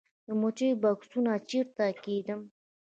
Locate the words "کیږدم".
2.03-2.41